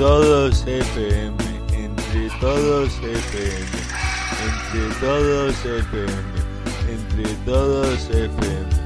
todos 0.00 0.64
FM, 0.66 1.36
entre 1.74 2.30
todos 2.40 2.88
FM, 3.02 3.66
entre 4.48 4.94
todos 4.98 5.54
FM, 5.62 6.22
entre 6.88 7.34
todos 7.44 8.08
FM. 8.08 8.80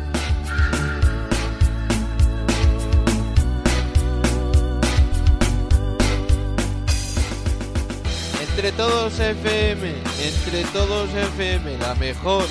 Entre 8.42 8.72
todos 8.72 9.20
FM, 9.20 9.94
entre 10.20 10.64
todos 10.72 11.10
FM, 11.14 11.78
la 11.78 11.94
mejor. 11.94 12.44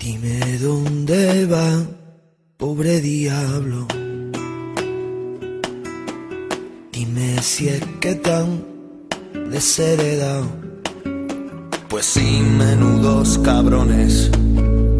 Dime 0.00 0.56
dónde 0.56 1.44
va, 1.44 1.84
pobre 2.56 3.02
diablo. 3.02 3.86
Dime 6.90 7.42
si 7.42 7.68
es 7.68 7.82
que 8.00 8.14
tan 8.14 8.64
desheredado. 9.50 10.46
Pues 11.90 12.06
sí, 12.06 12.40
menudos 12.58 13.38
cabrones, 13.44 14.30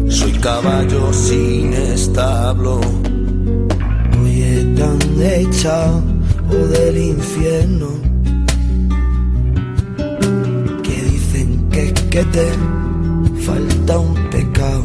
soy 0.07 0.33
caballo 0.33 1.11
sin 1.11 1.73
establo. 1.73 2.79
Oye, 4.21 4.65
tan 4.77 4.99
echado 5.19 6.03
o 6.47 6.55
del 6.67 6.97
infierno. 6.97 7.89
Que 10.83 11.01
dicen 11.09 11.69
que 11.71 11.87
es 11.87 11.93
que 11.93 12.23
te 12.25 12.80
falta 13.41 13.99
un 13.99 14.13
pecado. 14.29 14.83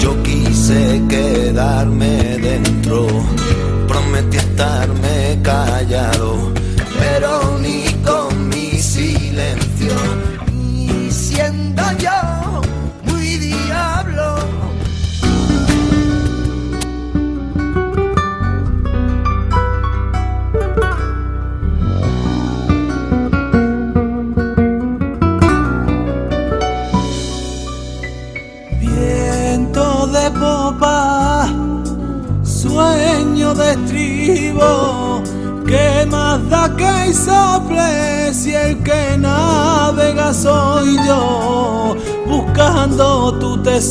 Yo 0.00 0.22
quise 0.22 1.02
quedarme 1.08 2.38
dentro, 2.38 3.06
prometí 3.88 4.36
estarme 4.36 5.38
callado, 5.42 6.52
pero 6.98 7.58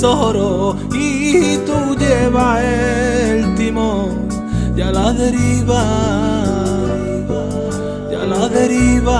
y 0.03 1.57
tú 1.59 1.95
llevas 1.97 2.59
el 2.61 3.55
timón 3.55 4.27
y 4.75 4.81
a 4.81 4.91
la 4.91 5.13
deriva, 5.13 5.85
y 8.11 8.15
a 8.15 8.25
la 8.25 8.49
deriva 8.49 9.19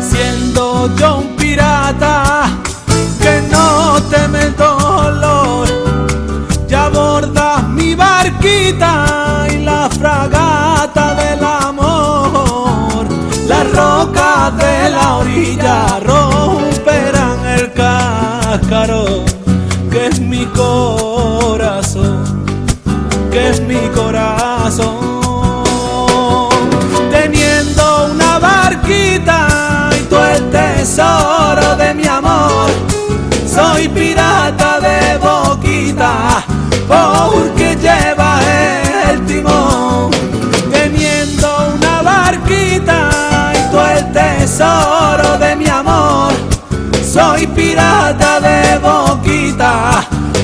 siendo 0.00 0.94
yo 0.96 1.18
un 1.18 1.34
pirata 1.34 2.48
que 3.20 3.42
no 3.50 4.00
teme 4.10 4.50
dolor. 4.50 5.66
Ya 6.68 6.86
abordas 6.86 7.68
mi 7.68 7.96
barquita 7.96 9.48
y 9.52 9.64
la 9.64 9.88
fragata 9.90 11.16
del 11.16 11.42
amor. 11.42 13.08
Las 13.48 13.64
rocas 13.72 14.56
de 14.56 14.90
la 14.90 15.16
orilla 15.16 15.98
el 15.98 16.37
pájaros. 18.48 19.17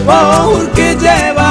Porque 0.07 0.97
lleva 0.97 1.44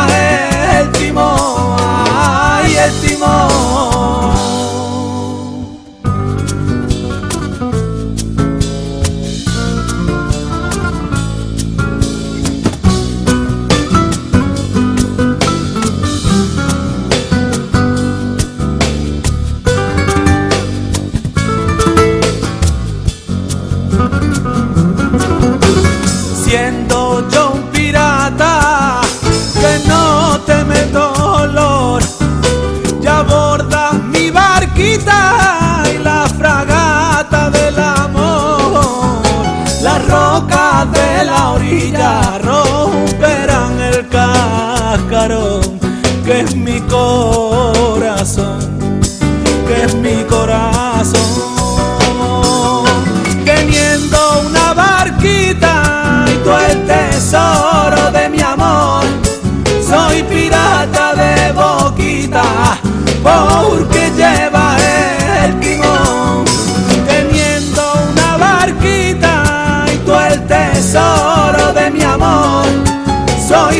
la 41.33 41.53
orilla 41.53 42.42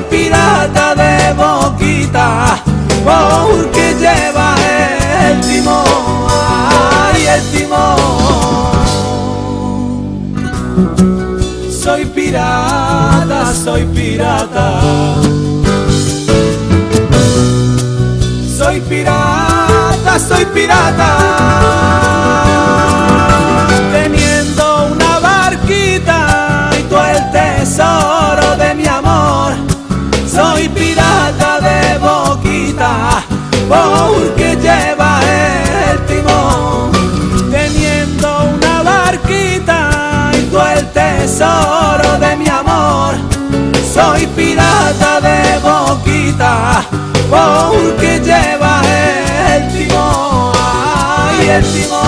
pirata 0.10 0.96
de 0.96 1.34
boquita 1.34 2.58
porque 3.04 3.96
lleva 4.00 4.56
el 5.28 5.42
timón. 5.42 5.86
Ay, 6.30 7.28
el 7.28 7.42
timón. 7.52 8.44
Soy 11.84 12.06
pirata, 12.06 13.54
soy 13.54 13.86
pirata. 13.86 14.82
Soy 18.58 18.80
pirata, 18.82 20.20
soy 20.20 20.46
pirata. 20.46 21.53
tesoro 41.34 42.20
de 42.20 42.36
mi 42.36 42.48
amor. 42.48 43.16
Soy 43.94 44.28
pirata 44.28 45.20
de 45.20 45.58
boquita 45.60 46.84
porque 47.30 48.20
lleva 48.20 48.82
el 49.56 49.68
timón, 49.74 50.54
ay, 50.56 51.50
el 51.50 51.64
timón. 51.64 52.03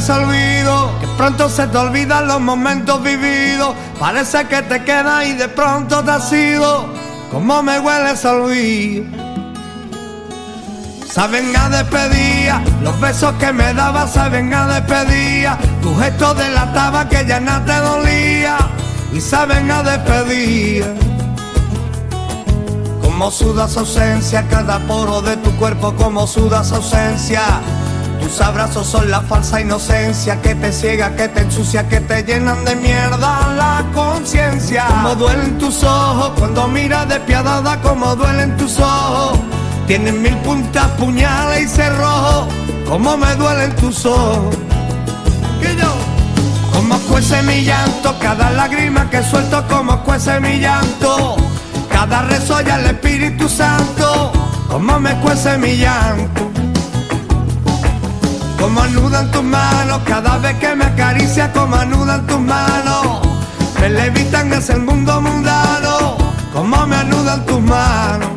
que 0.00 1.06
pronto 1.18 1.50
se 1.50 1.66
te 1.66 1.76
olvidan 1.76 2.26
los 2.26 2.40
momentos 2.40 3.02
vividos. 3.02 3.74
Parece 3.98 4.46
que 4.46 4.62
te 4.62 4.82
quedas 4.82 5.26
y 5.26 5.34
de 5.34 5.48
pronto 5.48 6.02
te 6.02 6.10
has 6.10 6.32
ido. 6.32 6.86
Como 7.30 7.62
me 7.62 7.78
hueles 7.78 8.24
a 8.24 8.32
Luis. 8.32 9.02
Saben 11.06 11.54
a 11.54 11.68
despedía, 11.68 12.62
los 12.82 12.98
besos 13.00 13.34
que 13.34 13.52
me 13.52 13.74
daba 13.74 14.06
saben 14.06 14.54
a 14.54 14.66
despedía. 14.68 15.58
Tu 15.82 15.94
gesto 15.96 16.34
de 16.34 16.48
que 17.10 17.26
ya 17.26 17.38
no 17.40 17.62
te 17.64 17.76
dolía. 17.76 18.56
Y 19.12 19.20
saben 19.20 19.70
a 19.70 19.82
despedía. 19.82 20.94
Como 23.02 23.30
suda 23.30 23.68
su 23.68 23.80
ausencia, 23.80 24.46
cada 24.48 24.78
poro 24.78 25.20
de 25.20 25.36
tu 25.36 25.50
cuerpo 25.56 25.94
como 25.94 26.26
suda 26.26 26.64
su 26.64 26.76
ausencia 26.76 27.42
tus 28.20 28.40
abrazos 28.40 28.86
son 28.86 29.10
la 29.10 29.20
falsa 29.22 29.60
inocencia 29.60 30.40
que 30.40 30.54
te 30.54 30.72
ciega, 30.72 31.14
que 31.16 31.28
te 31.28 31.40
ensucia, 31.40 31.88
que 31.88 32.00
te 32.00 32.22
llenan 32.22 32.64
de 32.64 32.76
mierda 32.76 33.54
la 33.56 33.84
conciencia. 33.92 34.86
Como 34.86 35.14
duelen 35.16 35.58
tus 35.58 35.82
ojos 35.82 36.32
cuando 36.38 36.68
miras 36.68 37.08
despiadada, 37.08 37.80
como 37.80 38.14
duelen 38.16 38.56
tus 38.56 38.78
ojos. 38.78 39.38
Tienen 39.86 40.22
mil 40.22 40.36
puntas, 40.38 40.86
puñales 40.98 41.62
y 41.62 41.68
cerrojos, 41.68 42.46
como 42.88 43.16
me 43.16 43.34
duelen 43.34 43.74
tus 43.76 44.06
ojos. 44.06 44.56
Como 46.72 46.98
cuece 47.02 47.42
mi 47.42 47.62
llanto, 47.62 48.16
cada 48.20 48.50
lágrima 48.50 49.08
que 49.10 49.22
suelto, 49.22 49.64
como 49.68 50.02
cuece 50.02 50.40
mi 50.40 50.58
llanto. 50.58 51.36
Cada 51.88 52.22
rezo 52.22 52.60
y 52.66 52.70
al 52.70 52.86
Espíritu 52.86 53.48
Santo, 53.48 54.32
como 54.68 54.98
me 54.98 55.14
cuece 55.20 55.58
mi 55.58 55.76
llanto. 55.76 56.50
Como 58.60 58.82
anudan 58.82 59.30
tus 59.30 59.42
manos 59.42 60.00
cada 60.04 60.36
vez 60.38 60.54
que 60.58 60.76
me 60.76 60.84
acaricia, 60.84 61.50
como 61.52 61.76
anudan 61.76 62.26
tus 62.26 62.38
manos. 62.38 63.20
Me 63.80 63.88
levitan 63.88 64.52
hacia 64.52 64.74
el 64.74 64.82
mundo 64.82 65.20
mundano, 65.22 66.18
como 66.52 66.86
me 66.86 66.96
anudan 66.96 67.46
tus 67.46 67.60
manos. 67.62 68.28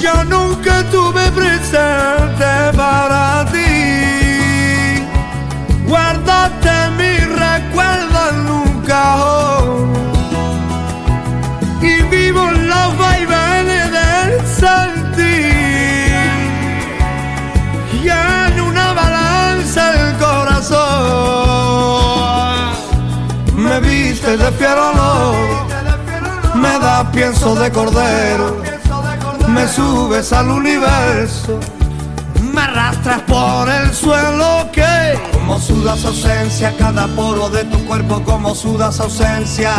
Yo 0.00 0.24
nunca 0.24 0.82
tuve 0.90 1.30
presente 1.32 2.50
para 2.74 3.44
ti. 3.52 5.04
Guárdate 5.86 7.01
viste 24.22 24.36
de 24.36 24.52
fiero 24.52 24.90
olor. 24.90 25.34
Me 26.54 26.78
da 26.78 27.10
pienso 27.10 27.54
de 27.54 27.70
cordero 27.70 28.62
me 29.48 29.68
subes 29.68 30.32
al 30.32 30.50
universo, 30.50 31.58
me 32.54 32.62
arrastras 32.62 33.20
por 33.22 33.68
el 33.68 33.92
suelo 33.92 34.70
que 34.72 35.18
como 35.32 35.58
sudas 35.58 36.04
ausencia, 36.04 36.74
cada 36.78 37.06
poro 37.08 37.50
de 37.50 37.64
tu 37.64 37.84
cuerpo 37.86 38.22
como 38.24 38.54
sudas 38.54 38.98
ausencia. 39.00 39.72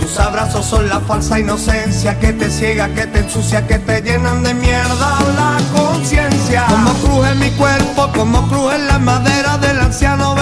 Tus 0.00 0.18
abrazos 0.20 0.66
son 0.66 0.88
la 0.88 1.00
falsa 1.00 1.40
inocencia 1.40 2.18
que 2.20 2.32
te 2.32 2.50
ciega, 2.50 2.88
que 2.88 3.06
te 3.06 3.20
ensucia, 3.20 3.66
que 3.66 3.78
te 3.78 4.02
llenan 4.02 4.42
de 4.42 4.54
mierda 4.54 5.18
la 5.36 5.56
conciencia. 5.72 6.66
Como 6.68 6.92
cruje 6.94 7.34
mi 7.36 7.50
cuerpo, 7.52 8.10
como 8.14 8.46
crujen 8.48 8.86
la 8.86 8.98
madera 8.98 9.58
del 9.58 9.80
anciano 9.80 10.34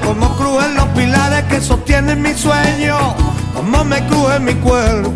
como 0.00 0.36
crujen 0.36 0.74
los 0.74 0.86
pilares 0.88 1.44
que 1.44 1.60
sostienen 1.60 2.22
mi 2.22 2.34
sueño, 2.34 3.14
como 3.54 3.84
me 3.84 4.04
cruje 4.06 4.38
mi 4.40 4.54
cuerpo. 4.54 5.12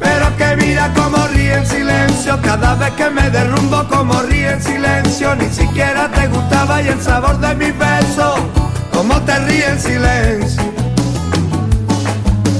Pero 0.00 0.36
que 0.36 0.56
mira 0.56 0.92
como 0.94 1.26
ríe 1.28 1.54
en 1.54 1.66
silencio 1.66 2.38
Cada 2.42 2.74
vez 2.74 2.90
que 2.92 3.08
me 3.10 3.30
derrumbo 3.30 3.86
como 3.88 4.20
ríe 4.22 4.52
en 4.52 4.62
silencio 4.62 5.34
Ni 5.36 5.48
siquiera 5.48 6.08
te 6.10 6.28
gustaba 6.28 6.82
y 6.82 6.88
el 6.88 7.00
sabor 7.00 7.38
de 7.40 7.54
mis 7.54 7.76
besos 7.78 8.38
Como 8.92 9.20
te 9.22 9.38
ríe 9.40 9.68
en 9.68 9.80
silencio. 9.80 10.62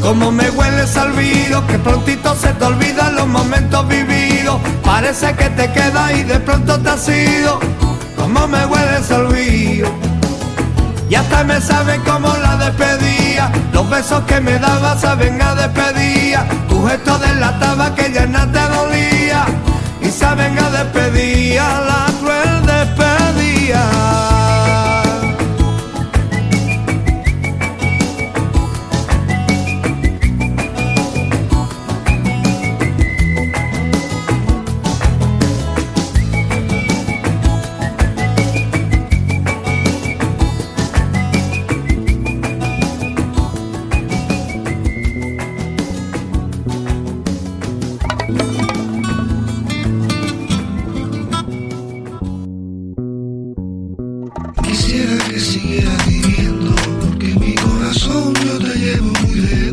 Como 0.03 0.33
me 0.33 0.49
hueles 0.51 0.97
al 0.97 1.13
vino 1.13 1.67
Que 1.67 1.79
prontito 1.79 2.35
se 2.35 2.53
te 2.55 2.65
olvidan 2.65 3.17
los 3.17 3.27
momentos 3.27 3.87
vividos 3.87 4.61
Parece 4.85 5.35
que 5.35 5.51
te 5.51 5.71
queda 5.73 6.13
y 6.13 6.23
de 6.23 6.41
pronto 6.41 6.79
te 6.81 6.89
has 6.89 7.09
ido. 7.09 7.61
Como 8.17 8.47
me 8.49 8.65
hueles 8.67 9.11
al 9.11 9.27
vino 9.29 10.16
y 11.09 11.15
hasta 11.15 11.45
me 11.45 11.61
saben 11.61 12.01
como 12.03 12.29
la 12.37 12.57
despedía. 12.57 13.51
Los 13.73 13.89
besos 13.89 14.25
que 14.25 14.41
me 14.41 14.59
daba 14.59 14.99
saben 14.99 15.41
a 15.41 15.55
despedía. 15.55 16.47
Tu 16.69 16.85
gesto 16.87 17.19
delataba 17.19 17.95
que 17.95 18.13
ya 18.13 18.27
nada 18.27 18.53
te 18.53 18.75
dolía. 18.75 19.47
Y 20.03 20.09
saben 20.11 20.59
a 20.59 20.71
despedía 20.71 21.86
que 55.29 55.41
siguieras 55.41 56.07
viviendo, 56.07 56.75
porque 57.01 57.35
mi 57.35 57.55
corazón 57.55 58.33
yo 58.45 58.59
te 58.59 58.79
llevo 58.79 59.13
muy 59.23 59.41
dentro. 59.41 59.66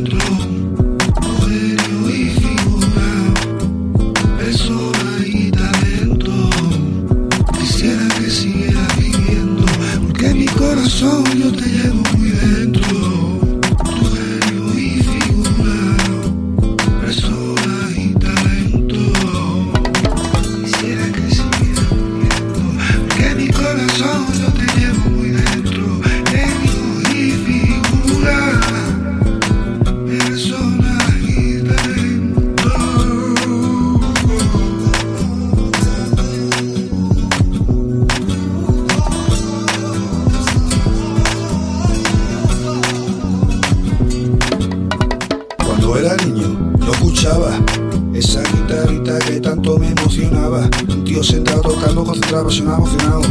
Tío 51.14 51.24
sentado 51.24 51.62
tocando, 51.62 52.04
concentrado, 52.04 52.42
apasionado, 52.42 52.78
emocionado. 52.78 53.22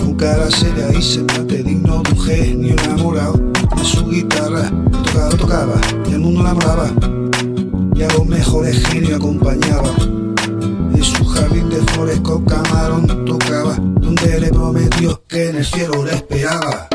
Con 0.00 0.14
cara 0.14 0.50
seria 0.50 0.92
y 0.92 1.00
semblante 1.00 1.62
digno 1.62 2.02
de 2.02 2.10
un 2.10 2.20
genio 2.20 2.74
enamorado. 2.84 3.34
De 3.76 3.84
su 3.84 4.08
guitarra, 4.08 4.68
tocaba, 4.90 5.28
tocaba, 5.36 5.80
y 6.08 6.12
el 6.12 6.18
mundo 6.18 6.40
enamoraba. 6.40 6.90
Y 7.94 8.02
a 8.02 8.08
los 8.08 8.26
mejores 8.26 8.84
genios 8.88 9.12
acompañaba. 9.12 9.90
En 10.92 11.04
su 11.04 11.24
jardín 11.24 11.70
de 11.70 11.80
flores 11.92 12.18
con 12.20 12.44
camarón 12.46 13.06
tocaba, 13.24 13.76
donde 14.00 14.40
le 14.40 14.48
prometió 14.48 15.22
que 15.28 15.50
en 15.50 15.56
el 15.56 15.64
cielo 15.64 16.04
le 16.04 16.14
esperaba. 16.14 16.88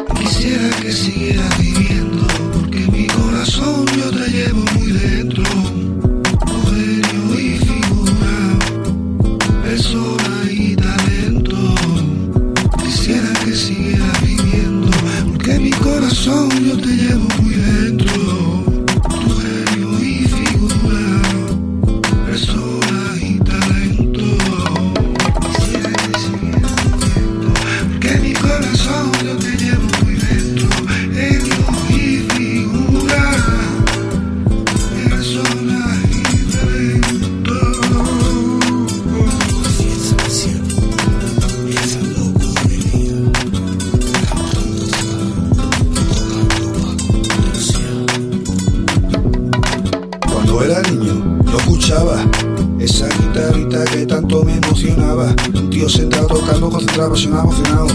Que 53.69 54.05
tanto 54.05 54.43
me 54.43 54.55
emocionaba. 54.55 55.35
Un 55.53 55.69
tío 55.69 55.87
sentado 55.87 56.27
tocando, 56.27 56.69
concentrado, 56.69 57.09
apasionado, 57.09 57.43
emocionado. 57.43 57.87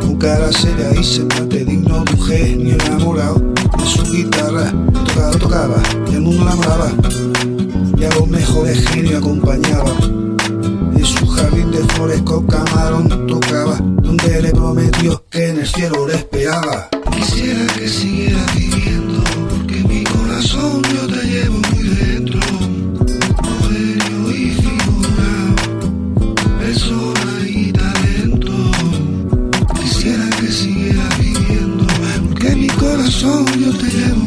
Con 0.00 0.16
cara 0.16 0.50
seria 0.52 0.92
y 0.98 1.04
semblante 1.04 1.64
digno 1.64 2.02
de 2.04 2.12
un 2.12 2.22
genio 2.22 2.76
enamorado. 2.84 3.42
De 3.78 3.86
su 3.86 4.02
guitarra, 4.12 4.72
tocaba, 4.92 5.30
tocaba, 5.38 5.82
y 6.10 6.14
el 6.14 6.20
mundo 6.22 6.44
la 6.44 6.52
amaba. 6.52 6.92
Y 7.96 8.04
a 8.04 8.10
los 8.10 8.28
mejores 8.28 8.88
genios 8.88 9.14
acompañaba. 9.22 9.92
En 10.96 11.04
su 11.04 11.26
jardín 11.26 11.70
de 11.70 11.84
flores 11.94 12.22
con 12.22 12.46
camarón 12.46 13.26
tocaba, 13.28 13.76
donde 14.02 14.42
le 14.42 14.50
prometió 14.50 15.24
que 15.30 15.50
en 15.50 15.58
el 15.58 15.66
cielo 15.66 16.06
le 16.08 16.16
esperaba. 16.16 16.88
Quisiera 17.12 17.66
que 17.74 17.88
siguiera 17.88 18.44
viviendo, 18.56 19.22
porque 19.50 19.84
mi 19.84 20.04
corazón 20.04 20.82
yo 20.82 21.05
corazón 33.66 33.90
yo 33.90 34.25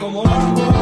Como 0.00 0.73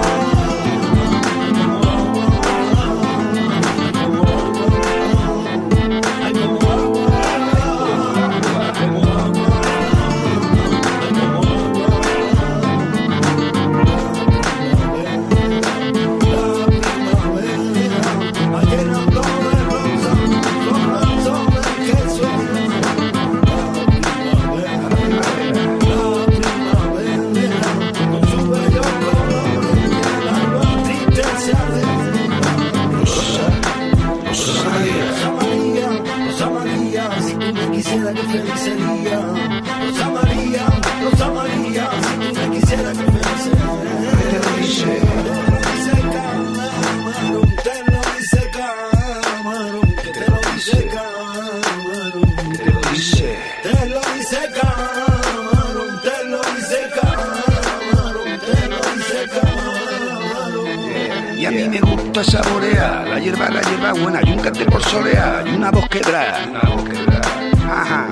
saborear 62.24 63.08
la 63.08 63.18
hierba, 63.18 63.48
la 63.48 63.60
hierba 63.60 63.92
buena, 63.92 64.20
y 64.24 64.32
un 64.32 64.38
cante 64.40 64.64
por 64.64 64.82
solear, 64.82 65.46
y 65.46 65.54
una 65.54 65.70
voz 65.70 65.88
quebrar, 65.88 66.48
una 66.48 66.60
voz 66.60 66.88
quebrar, 66.88 67.22
ajá, 67.70 68.06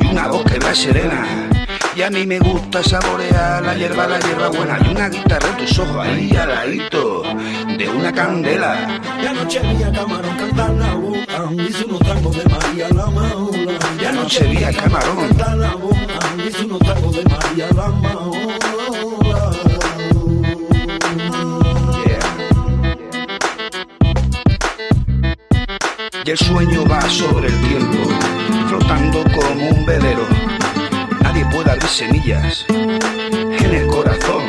y 0.00 0.06
una 0.06 0.28
voz 0.28 0.44
quebrar 0.44 0.76
serena. 0.76 1.48
Y 1.94 2.02
a 2.02 2.10
mí 2.10 2.24
me 2.26 2.38
gusta 2.38 2.82
saborear 2.82 3.62
la 3.62 3.74
hierba, 3.74 4.06
la 4.06 4.18
hierba 4.20 4.48
buena, 4.48 4.78
y 4.84 4.90
una 4.90 5.08
guitarra 5.08 5.48
en 5.48 5.56
tus 5.56 5.78
ojos 5.78 6.06
ahí 6.06 6.34
al 6.36 6.48
ladito 6.48 7.22
de 7.76 7.88
una 7.88 8.12
candela. 8.12 9.00
Y 9.22 9.26
anoche 9.26 9.60
vi 9.60 9.82
a 9.82 9.92
Camarón 9.92 10.36
cantar 10.36 10.70
la 10.70 10.94
boca, 10.94 11.62
hizo 11.68 11.86
unos 11.86 12.00
tangos 12.00 12.36
de 12.36 12.48
María 12.48 12.88
la 12.90 13.06
Maula. 13.06 13.72
Y 14.00 14.04
anoche 14.04 14.44
vi 14.44 14.64
a 14.64 14.72
Camarón. 14.72 15.28
cantar 15.28 15.56
la 15.58 15.74
boca, 15.74 15.89
en 32.68 33.74
el 33.74 33.86
corazón 33.86 34.42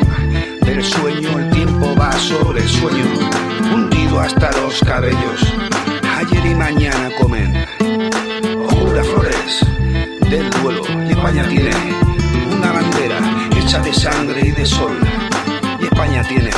del 0.61 0.83
sueño. 0.83 1.37
El 1.39 1.49
tiempo 1.51 1.95
va 1.95 2.11
sobre 2.13 2.61
el 2.61 2.69
sueño, 2.69 3.05
hundido 3.73 4.19
hasta 4.19 4.51
los 4.53 4.79
cabellos. 4.79 5.53
Ayer 6.17 6.45
y 6.45 6.55
mañana 6.55 7.09
comen 7.19 7.53
oscuras 8.65 9.07
flores 9.07 9.65
del 10.29 10.49
duelo. 10.49 10.81
Y 11.07 11.11
España 11.11 11.47
tiene 11.47 11.71
una 12.55 12.71
bandera 12.71 13.19
hecha 13.55 13.79
de 13.79 13.93
sangre 13.93 14.41
y 14.47 14.51
de 14.51 14.65
sol. 14.65 14.97
Y 15.79 15.83
España 15.85 16.23
tiene 16.23 16.49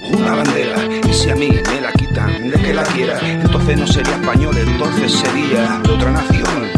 una 0.00 0.34
bandera 0.34 0.76
y 1.08 1.12
si 1.12 1.30
a 1.30 1.36
mí 1.36 1.50
me 1.50 1.80
la 1.80 1.92
quitan 1.92 2.50
de 2.50 2.60
que 2.60 2.74
la 2.74 2.82
quiera 2.84 3.18
entonces 3.22 3.78
no 3.78 3.86
sería 3.86 4.14
español 4.14 4.56
entonces 4.56 5.12
sería 5.12 5.80
de 5.82 5.92
otra 5.92 6.10
nación 6.12 6.70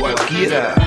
cualquiera 0.00 0.85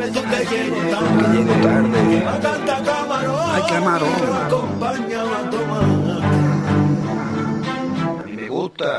sabes 0.00 0.14
dónde 0.14 0.36
llego 0.46 0.76
tarde. 0.90 1.38
Llego 1.38 1.52
camarón. 2.88 3.36
Ay, 3.52 3.62
camarón. 3.68 4.10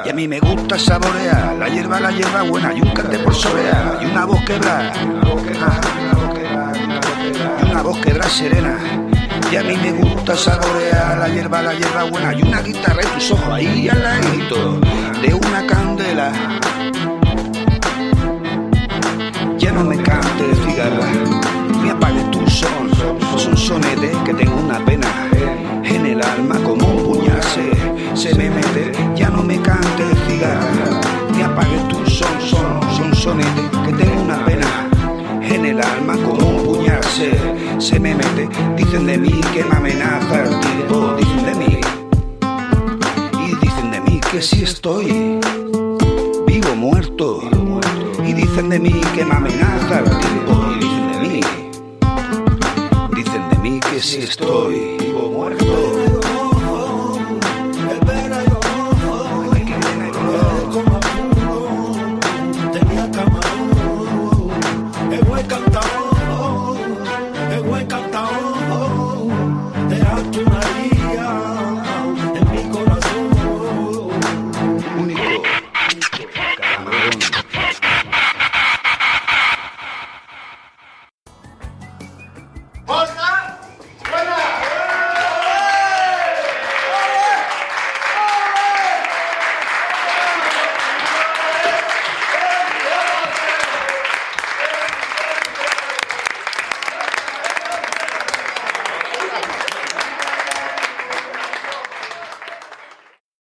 Y 0.06 0.10
a 0.10 0.14
mí 0.14 0.28
me 0.28 0.40
gusta 0.40 0.78
saborear 0.78 1.56
la 1.58 1.68
hierba, 1.70 2.00
la 2.00 2.12
hierba 2.12 2.44
buena 2.44 2.74
y 2.74 2.82
un 2.82 2.90
cante 2.92 3.18
por 3.20 3.34
solear 3.34 4.00
y 4.02 4.06
una 4.06 4.26
voz 4.26 4.44
quebrada, 4.44 4.94
y 7.60 7.66
una 7.70 7.82
voz 7.82 7.98
quebrada 8.00 8.30
serena. 8.30 8.78
Y 9.52 9.56
a 9.56 9.64
mí 9.64 9.76
me 9.78 9.92
gusta 9.94 10.36
saborear 10.36 11.18
la 11.18 11.30
hierba, 11.30 11.62
la 11.62 11.74
hierba 11.74 12.04
buena 12.04 12.34
y 12.34 12.42
una 12.44 12.62
guitarra 12.62 13.02
en 13.02 13.10
tus 13.10 13.32
ojos 13.32 13.54
ahí 13.54 13.90
al 13.90 14.02
ladito 14.02 14.80
de 15.22 15.34
una 15.34 15.66
candela 15.66 16.32
estoy, 44.82 45.40
vivo 46.48 46.76
muerto, 46.76 47.40
y 48.26 48.34
dicen 48.34 48.70
de 48.70 48.80
mí 48.80 49.00
que 49.14 49.24
me 49.24 49.36